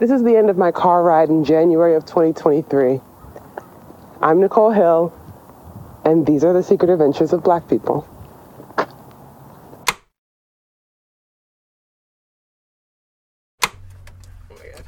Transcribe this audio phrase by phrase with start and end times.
[0.00, 3.00] This is the end of my car ride in January of 2023.
[4.20, 5.14] I'm Nicole Hill,
[6.04, 8.04] and these are the secret adventures of black people.
[13.62, 13.68] Oh
[14.50, 14.82] my god.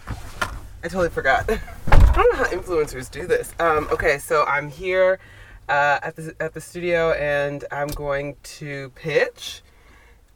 [0.82, 1.48] I totally forgot.
[1.86, 3.54] I don't know how influencers do this.
[3.60, 5.20] Um, okay, so I'm here
[5.68, 9.62] uh, at the at the studio, and I'm going to pitch.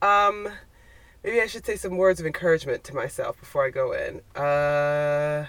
[0.00, 0.48] Um,
[1.22, 4.20] maybe I should say some words of encouragement to myself before I go in.
[4.40, 5.46] Uh,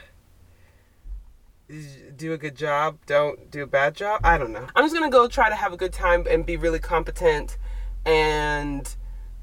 [2.17, 2.97] do a good job.
[3.05, 4.21] Don't do a bad job.
[4.23, 4.67] I don't know.
[4.75, 7.57] I'm just gonna go try to have a good time and be really competent,
[8.05, 8.95] and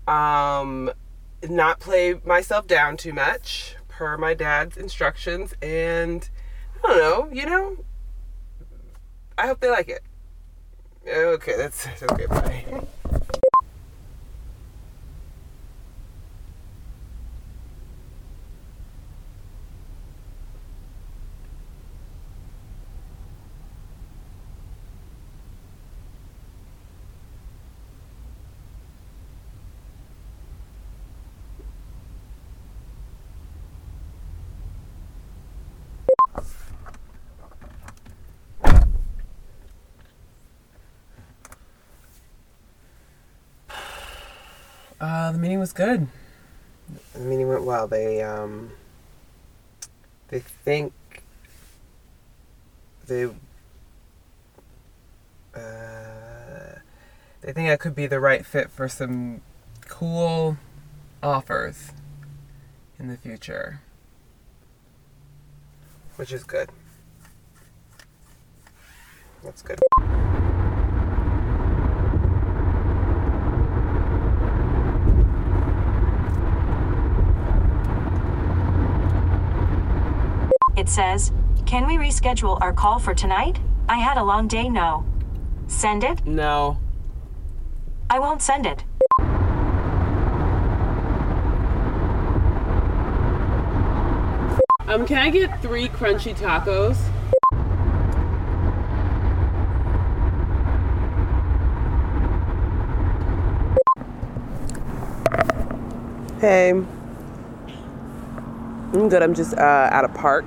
[0.07, 0.91] um,
[1.49, 6.31] not play myself down too much per my dad's instructions and
[6.85, 7.77] I don't know, you know,
[9.37, 10.03] I hope they like it.
[11.07, 12.87] Okay, that's, that's okay, bye.
[45.01, 46.09] Uh, the meeting was good.
[47.13, 47.87] The meeting went well.
[47.87, 48.73] They um,
[50.29, 50.93] they think
[53.07, 53.27] they
[55.55, 55.61] uh,
[57.41, 59.43] they think I could be the right fit for some
[59.87, 60.57] cool
[61.23, 61.93] offers
[62.99, 63.81] in the future,
[66.17, 66.71] which is good.
[69.45, 69.79] That's good.
[80.89, 81.33] It says,
[81.67, 83.61] Can we reschedule our call for tonight?
[83.91, 85.05] I had a long day, no.
[85.67, 86.25] Send it?
[86.25, 86.79] No.
[88.09, 88.85] I won't send it.
[94.89, 96.97] Um, can I get three crunchy tacos?
[106.41, 106.71] Hey.
[108.95, 109.23] I'm good.
[109.23, 110.47] I'm just uh, at a park.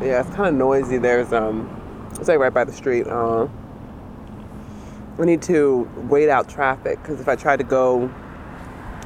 [0.00, 0.98] Yeah, it's kind of noisy.
[0.98, 1.68] There's um,
[2.10, 3.06] it's like right by the street.
[3.06, 3.48] Uh,
[5.18, 8.08] I need to wait out traffic because if I try to go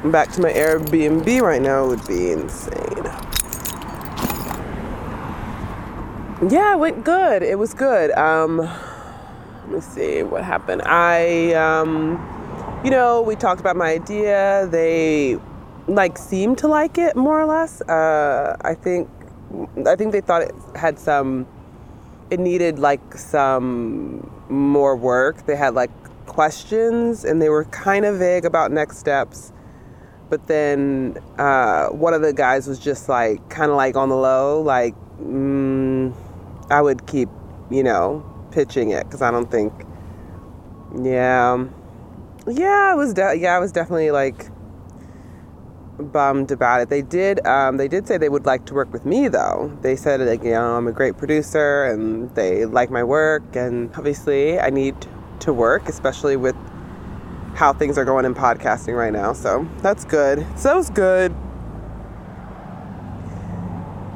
[0.04, 3.04] back to my Airbnb right now, it would be insane.
[6.50, 7.42] Yeah, it went good.
[7.42, 8.10] It was good.
[8.10, 10.82] Um, let me see what happened.
[10.84, 12.20] I, um,
[12.84, 14.68] you know, we talked about my idea.
[14.70, 15.38] They
[15.86, 17.80] like seemed to like it more or less.
[17.82, 19.08] Uh, I think
[19.86, 21.46] I think they thought it had some.
[22.30, 25.46] It needed like some more work.
[25.46, 25.90] They had like
[26.26, 29.52] questions and they were kind of vague about next steps.
[30.30, 34.16] But then uh, one of the guys was just like kind of like on the
[34.16, 36.14] low, like mm,
[36.70, 37.28] I would keep,
[37.70, 39.72] you know, pitching it because I don't think.
[41.02, 41.66] Yeah,
[42.46, 43.12] yeah, I was.
[43.14, 44.46] De- yeah, I was definitely like
[46.02, 46.88] bummed about it.
[46.88, 49.76] They did um, they did say they would like to work with me though.
[49.82, 53.90] They said like you know I'm a great producer and they like my work and
[53.96, 54.94] obviously I need
[55.40, 56.56] to work, especially with
[57.54, 59.32] how things are going in podcasting right now.
[59.32, 60.46] So that's good.
[60.56, 61.34] So that was good.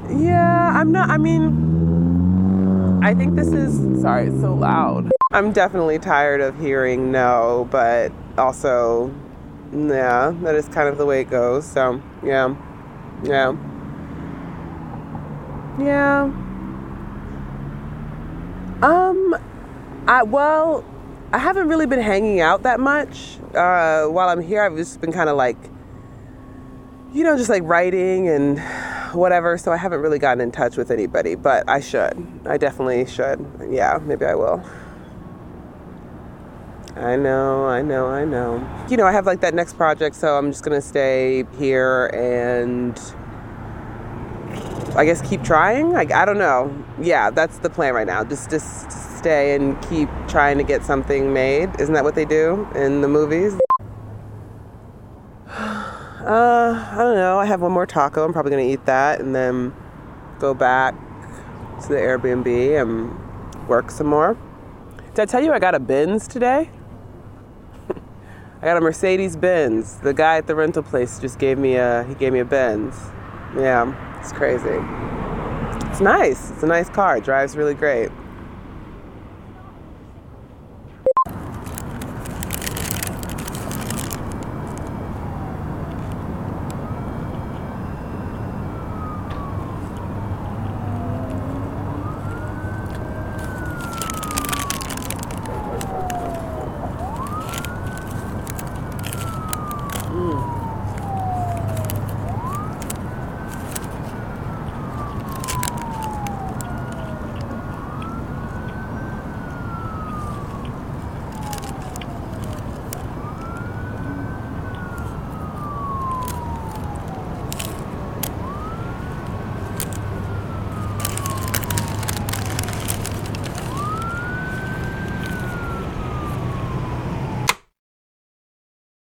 [0.08, 1.10] Yeah, I'm not.
[1.10, 4.00] I mean, I think this is.
[4.00, 5.10] Sorry, it's so loud.
[5.32, 9.12] I'm definitely tired of hearing no, but also
[9.72, 11.66] yeah, that is kind of the way it goes.
[11.66, 12.54] So, yeah.
[13.24, 13.56] Yeah.
[15.78, 16.24] Yeah.
[18.82, 19.36] Um,
[20.06, 20.84] I, well,
[21.32, 23.38] I haven't really been hanging out that much.
[23.54, 25.56] Uh, while I'm here, I've just been kind of like,
[27.12, 28.60] you know, just like writing and
[29.12, 29.58] whatever.
[29.58, 32.26] So I haven't really gotten in touch with anybody, but I should.
[32.44, 33.44] I definitely should.
[33.68, 34.62] Yeah, maybe I will.
[36.96, 38.66] I know, I know, I know.
[38.88, 42.98] You know, I have like that next project, so I'm just gonna stay here and
[44.96, 45.92] I guess keep trying.
[45.92, 46.74] Like I don't know.
[46.98, 48.24] Yeah, that's the plan right now.
[48.24, 51.68] Just just stay and keep trying to get something made.
[51.78, 53.54] Isn't that what they do in the movies?
[56.26, 57.38] Uh, I don't know.
[57.38, 58.24] I have one more taco.
[58.24, 59.72] I'm probably gonna eat that and then
[60.40, 60.92] go back
[61.82, 64.36] to the Airbnb and work some more.
[65.14, 66.68] Did I tell you I got a Benz today?
[68.66, 69.98] I got a Mercedes Benz.
[69.98, 72.96] The guy at the rental place just gave me a he gave me a Benz.
[73.56, 74.80] Yeah, It's crazy.
[75.88, 76.50] It's nice.
[76.50, 77.18] It's a nice car.
[77.18, 78.10] It drives really great.